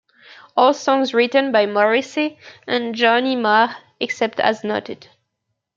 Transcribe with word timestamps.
All 0.57 0.73
songs 0.73 1.13
written 1.13 1.51
by 1.51 1.67
Morrissey 1.67 2.39
and 2.65 2.95
Johnny 2.95 3.35
Marr 3.35 3.75
except 3.99 4.39
as 4.39 4.63
noted. 4.63 5.07